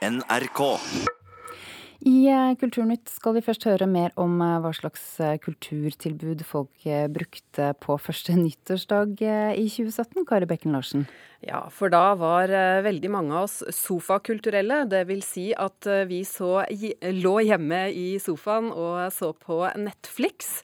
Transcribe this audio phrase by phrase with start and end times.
[0.00, 0.60] NRK.
[2.08, 6.86] I eh, Kulturnytt skal vi først høre mer om eh, hva slags eh, kulturtilbud folk
[7.12, 10.24] brukte på første nyttårsdag i 2017.
[10.28, 11.04] Kari Bekken Larsen.
[11.44, 12.52] Ja, for da var
[12.84, 14.82] veldig mange av oss sofakulturelle.
[14.88, 16.62] Det vil si at vi så,
[17.16, 20.60] lå hjemme i sofaen og så på Netflix.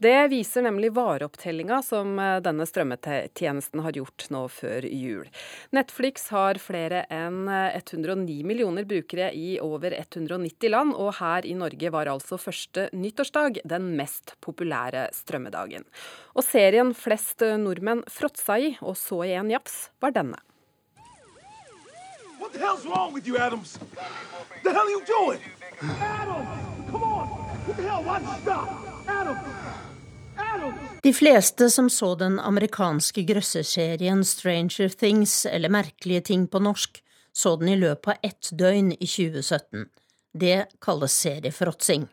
[0.00, 5.26] Det viser nemlig vareopptellinga som eh, denne strømmetjenesten har gjort nå før jul.
[5.74, 11.56] Netflix har flere enn 109 eh, millioner brukere i over 190 land, og her i
[11.58, 15.88] Norge var altså første nyttårsdag den mest populære strømmedagen.
[16.38, 20.38] Og serien flest nordmenn fråtsa i og så i en jafs, var denne.
[22.38, 23.80] What the hell's wrong with you, Adams?
[24.62, 25.42] The hell are you doing?
[25.82, 27.26] Adams, come on!
[27.66, 28.02] What the hell?
[28.04, 28.68] Why'd you stop?
[29.08, 29.87] Adams!
[31.08, 36.98] De fleste som så den amerikanske grøsserserien Stranger Things, eller Merkelige ting på norsk,
[37.32, 39.86] så den i løpet av ett døgn i 2017.
[40.36, 42.04] Det kalles seriefråtsing.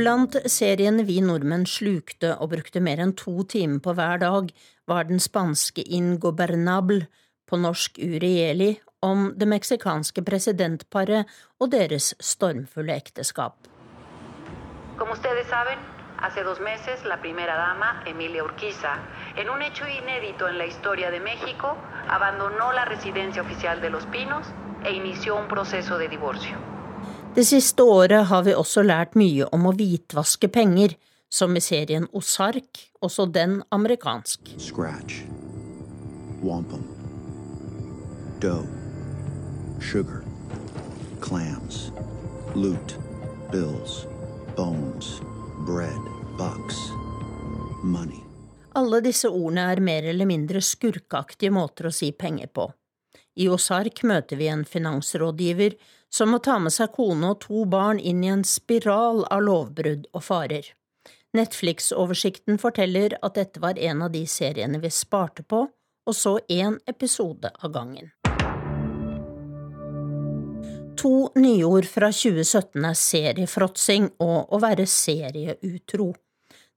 [0.00, 4.50] Blant seriene vi nordmenn slukte og brukte mer enn to timer på hver dag,
[4.90, 7.06] var den spanske Ingobernable,
[7.46, 11.30] på norsk Urieli, om det meksikanske presidentparet
[11.62, 13.68] og deres stormfulle ekteskap.
[14.98, 18.94] Como ustedes saben, hace dos meses la primera dama, Emilia Urquiza,
[19.36, 21.76] en un hecho inédito en la historia de México,
[22.08, 24.46] abandonó la residencia oficial de Los Pinos
[24.84, 26.56] e inició un proceso de divorcio.
[27.34, 30.96] Det siste året har vi også lært mye om å hvitvaske penger,
[31.32, 34.52] som i serien Ozark, også den amerikansk.
[34.58, 35.24] Scratch.
[36.42, 36.84] Wampum.
[38.40, 38.68] Dough.
[39.80, 40.22] Sugar.
[41.20, 41.90] Clams.
[42.54, 42.98] Loot.
[43.50, 44.06] Bills
[44.56, 45.20] bones,
[45.66, 46.00] bread,
[46.38, 46.76] bucks,
[47.82, 48.20] money.
[48.72, 52.70] Alle disse ordene er mer eller mindre skurkeaktige måter å si penger på.
[53.36, 55.76] I Osark møter vi en finansrådgiver
[56.12, 60.08] som må ta med seg kone og to barn inn i en spiral av lovbrudd
[60.12, 60.72] og farer.
[61.36, 65.64] Netflix-oversikten forteller at dette var en av de seriene vi sparte på,
[66.02, 68.10] og så én episode av gangen.
[71.02, 76.12] To nyord fra 2017 er seriefråtsing og å være serieutro.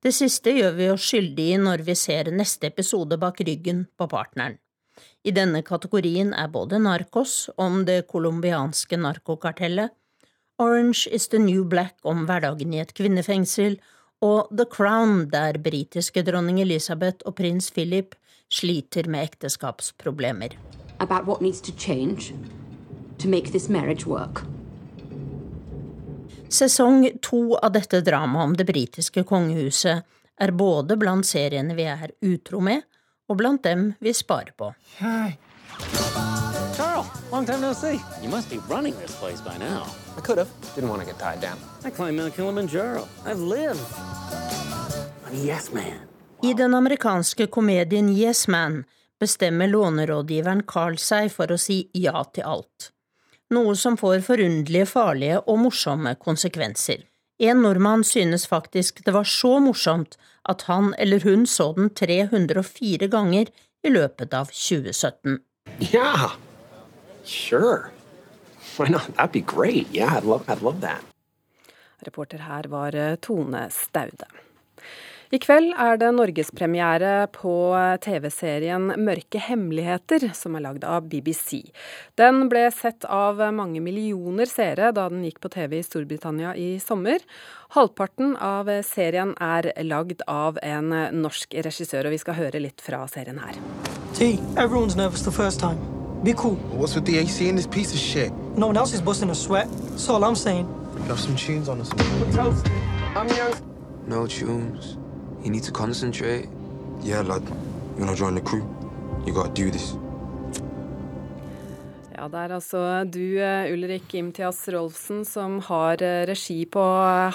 [0.01, 4.07] Det siste gjør vi oss skyldig i når vi ser neste episode bak ryggen på
[4.09, 4.57] partneren.
[5.21, 9.93] I denne kategorien er både Narcos om det colombianske narkokartellet,
[10.57, 13.77] Orange is the New Black om hverdagen i et kvinnefengsel,
[14.25, 18.15] og The Crown der britiske dronning Elizabeth og prins Philip
[18.49, 20.57] sliter med ekteskapsproblemer.
[20.99, 22.33] About what needs to change
[23.17, 24.43] to make this marriage work.
[26.49, 30.03] Sesong to av dette dramaet om det britiske kongehuset
[30.39, 32.83] er både blant seriene vi er utro med,
[33.29, 34.73] og blant dem vi sparer på.
[34.99, 35.37] Hey.
[36.77, 37.99] Carl, long time no see.
[38.21, 39.83] You must be running this place by now.
[40.17, 40.49] I could have.
[40.75, 41.57] Didn't want to get tied down.
[41.83, 43.07] I climbed Mount Kilimanjaro.
[43.25, 43.81] I've lived.
[45.31, 45.99] yes man.
[46.43, 48.83] I den amerikanske komedien Yes Man
[49.19, 52.91] bestemmer lånerådgiveren Carl seg for å si ja til alt
[53.55, 57.03] noe som får forunderlige, farlige og morsomme konsekvenser.
[57.39, 60.15] En nordmann synes faktisk det var så morsomt
[60.47, 63.51] at han eller hun så den 304 ganger
[63.83, 65.39] i løpet av 2017.
[65.81, 66.37] Yeah.
[67.25, 67.91] Sure.
[68.77, 69.07] Why not?
[69.15, 69.87] That'd be great.
[69.91, 71.01] Yeah, I'd love, I'd love that.
[72.05, 74.27] Reporter her var eh, Tone Staude.
[75.33, 77.53] I kveld er det norgespremiere på
[78.03, 81.63] TV-serien Mørke hemmeligheter, som er lagd av BBC.
[82.19, 86.75] Den ble sett av mange millioner seere da den gikk på TV i Storbritannia i
[86.83, 87.25] sommer.
[87.73, 93.01] Halvparten av serien er lagd av en norsk regissør, og vi skal høre litt fra
[93.09, 93.57] serien her.
[94.13, 95.81] T, everyone's nervous the first time.
[96.23, 96.55] Be cool.
[96.77, 98.31] What's with the AC in this piece of shit?
[98.55, 99.67] No one else is busting a sweat.
[99.89, 100.69] That's all I'm saying.
[101.07, 101.89] Got some tunes on us.
[103.15, 103.53] I'm young.
[104.07, 104.97] No tunes.
[105.45, 106.49] You need to concentrate.
[107.03, 107.43] Yeah, lad.
[107.45, 108.65] You wanna join the crew?
[109.27, 109.93] You gotta do this.
[112.15, 116.81] Ja, det er altså du, eh, Ulrik Imtias Rolfsen, som har eh, regi på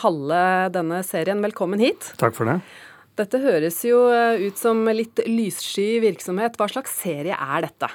[0.03, 0.41] halve
[0.75, 1.39] denne serien.
[1.39, 2.09] Velkommen hit.
[2.19, 2.57] Takk for det.
[3.21, 6.59] Dette høres jo eh, ut som litt lyssky virksomhet.
[6.59, 7.93] Hva slags serie er dette?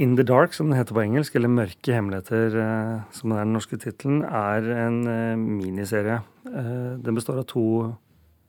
[0.00, 2.58] In the Dark, som det heter på engelsk, eller Mørke hemmeligheter,
[3.14, 5.02] som er den norske tittelen, er en
[5.60, 7.64] miniserie Eh, den består av to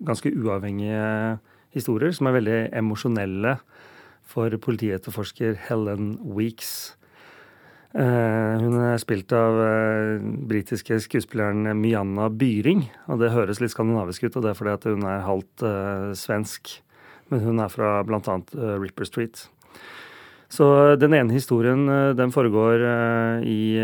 [0.06, 1.40] ganske uavhengige
[1.76, 3.58] historier som er veldig emosjonelle
[4.32, 6.96] for politietterforsker Helen Weeks.
[7.92, 12.86] Eh, hun er spilt av eh, britiske skuespilleren Myanna Byring.
[13.12, 15.66] Og det høres litt skandinavisk ut, og det er fordi hun er halvt
[16.20, 16.78] svensk.
[17.32, 18.38] Men hun er fra bl.a.
[18.80, 19.46] Ripper Street.
[20.52, 20.66] Så
[21.00, 21.86] den ene historien
[22.18, 22.82] den foregår
[23.48, 23.80] i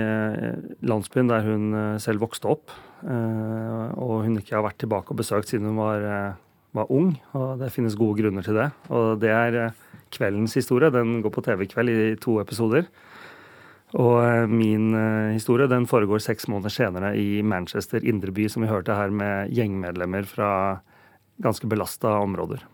[0.84, 2.74] landsbyen der hun selv vokste opp.
[3.08, 6.04] Og hun ikke har vært tilbake og besøkt siden hun var,
[6.76, 7.14] var ung.
[7.40, 8.68] Og det finnes gode grunner til det.
[8.92, 9.72] Og det er
[10.12, 10.92] kveldens historie.
[10.92, 12.92] Den går på TV i to episoder.
[13.96, 18.72] Og eh, min eh, historie den foregår seks måneder senere i Manchester indreby, som vi
[18.72, 20.52] hørte her, med gjengmedlemmer fra
[21.40, 22.66] ganske belasta områder.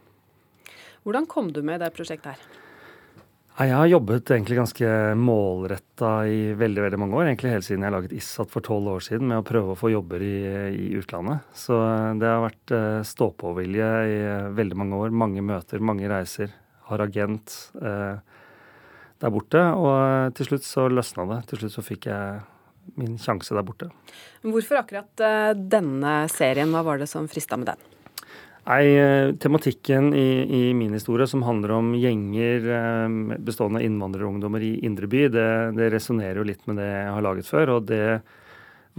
[1.04, 2.63] Hvordan kom du med det prosjektet her?
[3.54, 7.28] Jeg har jobbet egentlig ganske målretta i veldig veldig mange år.
[7.28, 9.92] Egentlig helt siden jeg laget ISAT for tolv år siden med å prøve å få
[9.94, 10.38] jobber i,
[10.74, 11.46] i utlandet.
[11.54, 11.78] Så
[12.18, 14.18] det har vært eh, stå-på-vilje i
[14.58, 15.14] veldig mange år.
[15.14, 16.50] Mange møter, mange reiser.
[16.90, 17.54] Har agent.
[17.78, 18.18] Eh,
[19.22, 19.62] der borte.
[19.78, 21.42] Og eh, til slutt så løsna det.
[21.52, 22.42] Til slutt så fikk jeg
[22.98, 23.94] min sjanse der borte.
[24.42, 26.74] Hvorfor akkurat eh, denne serien?
[26.74, 27.93] Hva var det som frista med den?
[28.64, 32.70] Nei, eh, Tematikken i, i, min historie, som handler om gjenger
[33.44, 35.50] bestående av innvandrerungdommer i indre by, det,
[35.80, 37.76] det resonnerer jo litt med det jeg har laget før.
[37.76, 38.08] Og det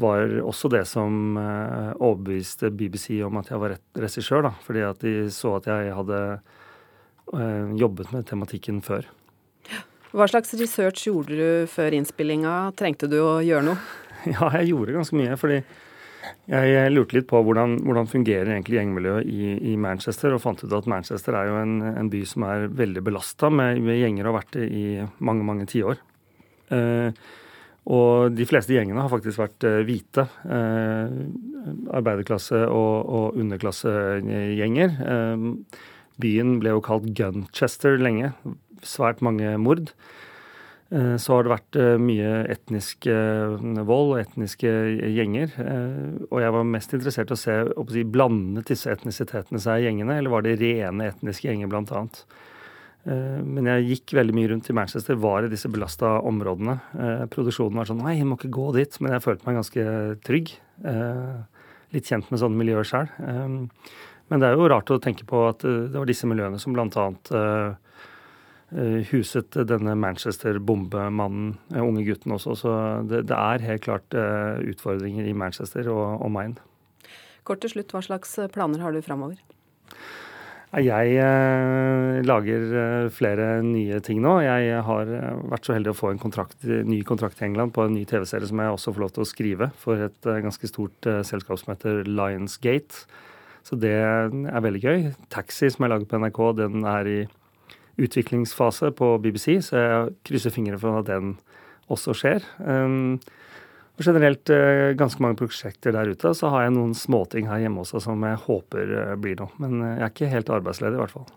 [0.02, 4.50] var også det som overbeviste BBC om at jeg var regissør.
[4.66, 6.22] Fordi at de så at jeg hadde
[7.78, 9.06] jobbet med tematikken før.
[10.14, 12.52] Hva slags research gjorde du før innspillinga?
[12.78, 13.80] Trengte du å gjøre noe?
[14.24, 15.34] Ja, jeg gjorde ganske mye.
[15.36, 15.58] fordi
[16.50, 20.74] jeg lurte litt på hvordan, hvordan fungerer egentlig gjengmiljøet i, i, Manchester, og fant ut
[20.76, 24.32] at Manchester er jo en, en by som er veldig belasta med, med, gjenger og
[24.32, 24.84] har vært det i
[25.24, 26.02] mange, mange tiår.
[26.74, 27.24] Eh,
[27.94, 30.26] og de fleste gjengene har faktisk vært eh, hvite.
[30.48, 31.16] Eh,
[31.96, 34.96] arbeiderklasse- og, og underklassegjenger.
[35.04, 35.48] Eh,
[36.24, 38.32] byen ble jo kalt Gunchester lenge
[38.84, 39.92] svært mange mord.
[40.94, 43.54] Eh, så har det vært eh, mye etnisk eh,
[43.88, 44.70] vold og etniske
[45.10, 45.54] gjenger.
[46.28, 49.88] Og jeg var mest interessert i å se å si, blandet disse etnisitetene seg i
[49.88, 52.04] gjengene, eller var det rene etniske gjenger bl.a.
[53.04, 56.78] Men jeg gikk veldig mye rundt i Manchester, var i disse belasta områdene.
[57.34, 58.96] Produksjonen var sånn Nei, jeg må ikke gå dit.
[59.04, 59.84] Men jeg følte meg ganske
[60.24, 60.54] trygg.
[61.92, 63.10] Litt kjent med sånne miljøer sjøl.
[63.20, 66.96] Men det er jo rart å tenke på at det var disse miljøene som blant
[66.96, 67.74] Eh,
[68.74, 72.56] huset denne Manchester-bombemannen, eh, unge gutten også.
[72.58, 72.76] Så
[73.08, 76.56] det, det er helt klart eh, utfordringer i Manchester og, omegn.
[77.44, 79.36] Kort til slutt, hva slags planer har du framover?
[80.74, 84.40] Jeg eh, lager flere nye ting nå.
[84.42, 85.12] Jeg har
[85.52, 88.50] vært så heldig å få en kontrakt, ny kontrakt i England på en ny TV-serie
[88.50, 91.76] som jeg også får lov til å skrive for et ganske stort eh, selskap som
[91.76, 93.06] heter Lionsgate.
[93.64, 95.08] Så det er veldig gøy.
[95.32, 97.20] Taxi, som jeg lager på NRK, den er i
[98.00, 101.36] utviklingsfase på BBC, så jeg krysser fingrene for at den
[101.92, 102.44] også skjer.
[102.58, 103.20] Um,
[103.94, 106.34] og generelt uh, ganske mange prosjekter der ute.
[106.34, 109.54] Så har jeg noen småting her hjemme også som jeg håper uh, blir noe.
[109.62, 111.30] Men uh, jeg er ikke helt arbeidsledig, i hvert fall.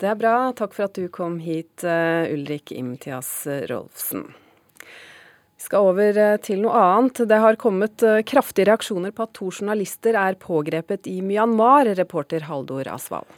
[0.00, 0.34] Det er bra.
[0.56, 3.30] Takk for at du kom hit, Ulrik Imtias
[3.70, 4.26] Rolfsen.
[5.56, 7.22] Vi skal over til noe annet.
[7.24, 12.92] Det har kommet kraftige reaksjoner på at to journalister er pågrepet i Myanmar, reporter Haldor
[12.92, 13.32] Asvald.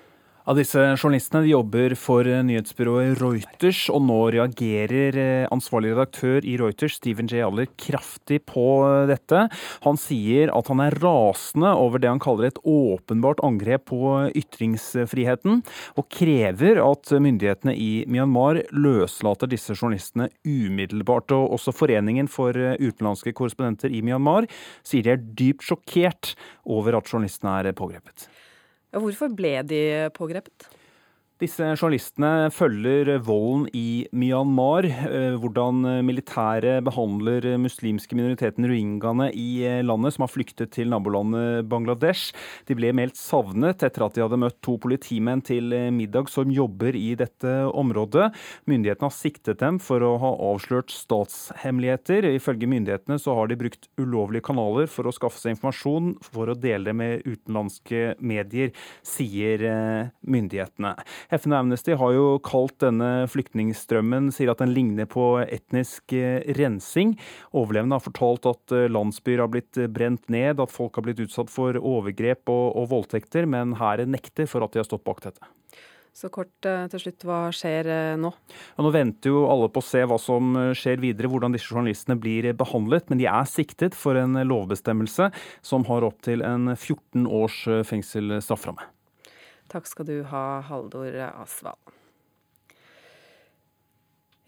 [0.49, 6.41] Ja, disse journalistene de jobber for eh, nyhetsbyrået Reuters, og nå reagerer eh, ansvarlig redaktør
[6.41, 7.43] i Reuters, Steven J.
[7.45, 9.43] Aller, kraftig på eh, dette.
[9.85, 14.00] Han sier at han er rasende over det han kaller et åpenbart angrep på
[14.41, 15.61] ytringsfriheten,
[16.00, 21.29] og krever at myndighetene i Myanmar løslater disse journalistene umiddelbart.
[21.37, 24.49] Og også Foreningen for utenlandske korrespondenter i Myanmar
[24.81, 28.31] sier de er dypt sjokkert over at journalistene er pågrepet.
[28.97, 29.81] Hvorfor ble de
[30.17, 30.69] pågrepet?
[31.39, 39.85] Disse journalistene følger volden i Myanmar, eh, hvordan militæret behandler muslimske minoriteten rohingyaene i eh,
[39.87, 42.33] landet, som har flyktet til nabolandet Bangladesh.
[42.67, 46.51] De ble meldt savnet etter at de hadde møtt to politimenn til eh, middag som
[46.51, 48.33] jobber i dette området.
[48.67, 52.27] Myndighetene har siktet dem for å ha avslørt statshemmeligheter.
[52.33, 56.59] Ifølge myndighetene så har de brukt ulovlige kanaler for å skaffe seg informasjon for å
[56.59, 58.75] dele det med utenlandske medier,
[59.07, 59.63] sier
[60.27, 60.97] myndighetene.
[61.29, 66.41] FN og Amnesty har jo kalt denne flyktningstrømmen sier at den ligner på etnisk eh,
[66.56, 67.13] rensing.
[67.53, 71.20] Overlevende har fortalt at eh, landsbyer har blitt eh, brent ned, at folk har blitt
[71.27, 75.20] utsatt for overgrep og, og voldtekter, men hæren nekter for at de har stått bak
[75.27, 75.53] dette.
[76.17, 77.87] Så kort til slutt, hva skjer
[78.19, 78.32] nå?
[78.51, 82.19] Ja, nå venter jo alle på å se hva som skjer videre, hvordan disse journalistene
[82.19, 83.06] blir behandlet.
[83.13, 85.31] Men de er siktet for en lovbestemmelse
[85.63, 88.89] som har opptil en 14 års fengsel strafferamme.
[89.69, 91.77] Takk skal du ha, Haldor Asvald.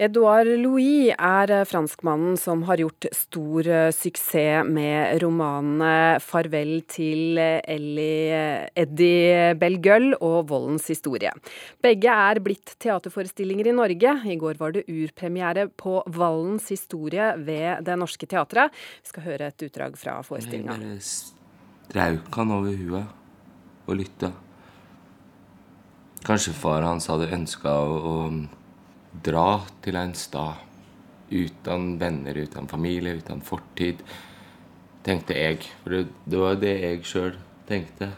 [0.00, 10.16] Edouard Louis er franskmannen som har gjort stor suksess med romanene 'Farvel til Eddie Belgueul'
[10.16, 11.36] og 'Voldens historie'.
[11.84, 14.24] Begge er blitt teaterforestillinger i Norge.
[14.24, 18.72] I går var det urpremiere på 'Vallens historie' ved Det Norske Teatret.
[19.04, 20.80] Vi skal høre et utdrag fra forestillinga.
[20.80, 23.04] Jeg bare strauk han over huet
[23.86, 24.32] og lytta.
[26.20, 30.66] Kanskje far hans hadde ønska å, å dra til en stad
[31.30, 34.02] uten venner, uten familie, uten fortid,
[35.06, 35.62] tenkte jeg.
[35.80, 38.10] For det, var det jeg sjøl tenkte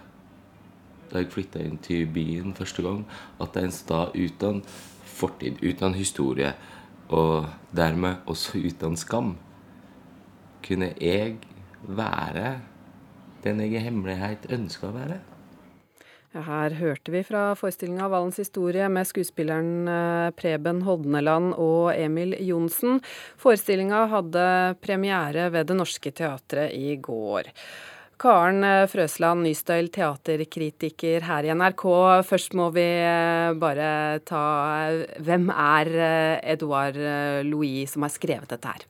[1.12, 3.04] da jeg flytta inn til byen første gang.
[3.38, 4.62] At det er en stad uten
[5.12, 6.54] fortid, uten historie,
[7.12, 9.36] og dermed også uten skam.
[10.64, 11.36] Kunne jeg
[11.82, 12.56] være
[13.44, 15.20] den jeg i hemmelighet ønska å være?
[16.32, 23.02] Her hørte vi fra forestillinga Vallens historie med skuespilleren eh, Preben Hodneland og Emil Johnsen.
[23.40, 24.44] Forestillinga hadde
[24.80, 27.52] premiere ved Det Norske Teatret i går.
[28.22, 31.84] Karen eh, Frøsland Nystøyl, teaterkritiker her i NRK.
[32.24, 33.92] Først må vi eh, bare
[34.24, 34.42] ta
[35.20, 35.92] Hvem er
[36.56, 36.96] Edouard
[37.44, 38.88] Louis som har skrevet dette her?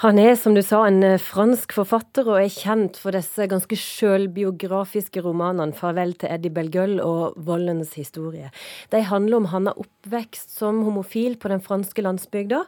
[0.00, 3.76] Han er, som du sa, en eh, fransk forfatter og er kjent for disse ganske
[3.76, 8.48] sjølbiografiske romanene 'Farvel til Eddie Belgueul' og 'Voldens historie'.
[8.88, 12.62] De handler om hans oppvekst som homofil på den franske landsbygda,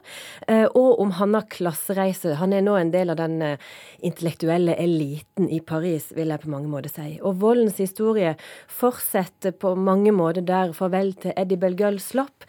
[0.47, 2.35] eh, og om hans klassereise.
[2.37, 3.57] Han er nå en del av den eh,
[4.03, 7.17] intellektuelle eliten i Paris, vil jeg på mange måter si.
[7.23, 8.37] Og 'Voldens historie'
[8.67, 12.45] fortsetter på mange måter der 'Farvel til Eddie Belgueul' slapp.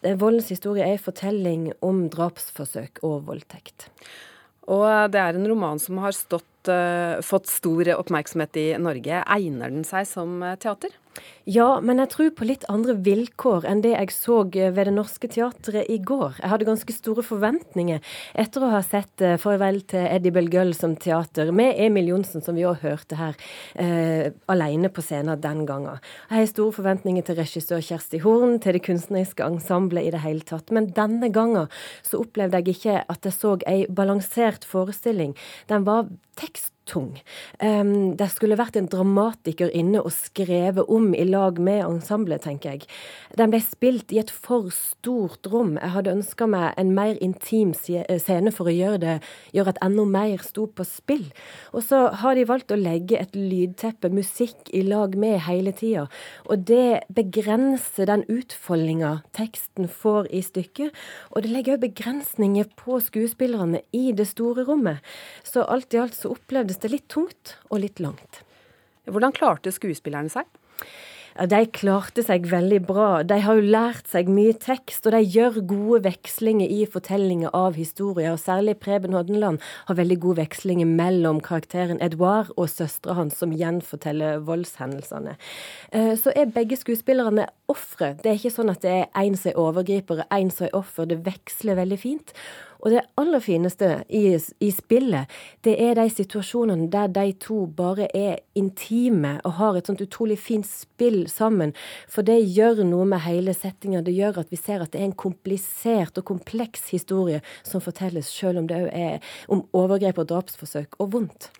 [0.00, 3.90] Voldens historie er en fortelling om drapsforsøk og voldtekt.
[4.70, 9.20] Og det er en roman som har stått, uh, fått stor oppmerksomhet i Norge.
[9.26, 10.94] Egner den seg som eh, teater?
[11.48, 15.26] Ja, men jeg tror på litt andre vilkår enn det jeg så ved Det Norske
[15.32, 16.36] Teatret i går.
[16.38, 17.98] Jeg hadde ganske store forventninger
[18.38, 22.54] etter å ha sett uh, 'Farvel til Eddie Belgull' som teater, med Emil Johnsen, som
[22.54, 23.34] vi òg hørte her,
[23.74, 25.98] eh, alene på scenen den gangen.
[26.30, 30.44] Jeg har store forventninger til regissør Kjersti Horn, til det kunstneriske ensemblet i det hele
[30.46, 30.70] tatt.
[30.70, 31.68] Men denne gangen
[32.06, 35.34] så opplevde jeg ikke at jeg så ei balansert forestilling.
[35.68, 37.12] Den var tekst tung.
[37.62, 42.74] Um, det skulle vært en dramatiker inne og skrevet om i lag med ensemblet, tenker
[42.74, 42.88] jeg.
[43.38, 45.76] Den ble spilt i et for stort rom.
[45.78, 49.16] Jeg hadde ønska meg en mer intim eh, scene for å gjøre det,
[49.54, 51.28] gjøre at enda mer sto på spill.
[51.74, 56.06] Og så har de valgt å legge et lydteppe, musikk, i lag med hele tida.
[56.50, 60.96] Og det begrenser den utfoldinga teksten får i stykket.
[61.32, 65.00] Og det legger òg begrensninger på skuespillerne i det store rommet.
[65.46, 68.42] Så alt i alt så opplevdes det litt tungt og litt langt.
[69.10, 70.48] Hvordan klarte skuespillerne seg?
[71.38, 73.22] De klarte seg veldig bra.
[73.22, 77.78] De har jo lært seg mye tekst, og de gjør gode vekslinger i fortellinger av
[77.78, 78.32] historier.
[78.34, 83.54] og Særlig Preben Hodneland har veldig gode vekslinger mellom karakteren Edouard og søstera hans, som
[83.54, 85.36] gjenforteller voldshendelsene.
[85.92, 88.16] Eh, så er begge skuespillerne ofre.
[88.20, 90.76] Det er ikke sånn at det er én som er overgriper og én som er
[90.76, 91.06] offer.
[91.06, 92.34] Det veksler veldig fint.
[92.80, 95.30] Og det aller fineste i, i, spillet,
[95.64, 100.38] det er de situasjonene der de to bare er intime og har et sånt utrolig
[100.40, 101.74] fint spill sammen.
[102.08, 104.04] For det gjør noe med hele settinga.
[104.06, 108.30] Det gjør at vi ser at det er en komplisert og kompleks historie som fortelles,
[108.30, 111.50] selv om det òg er om overgrep og drapsforsøk og vondt.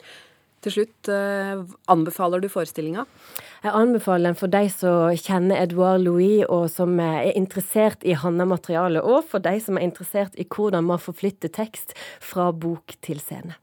[0.61, 3.07] Til slutt, eh, anbefaler du forestillinga?
[3.65, 9.01] Jeg anbefaler den for de som kjenner Edouard Louis, og som er interessert i Hanna-materialet,
[9.01, 13.57] og for de som er interessert i hvordan man forflytter tekst fra bok til scene.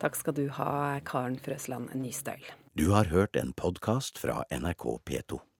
[0.00, 2.40] Takk skal du ha, Karen Frøsland Nystøl.
[2.74, 5.42] Du har hørt en podkast fra NRK P2.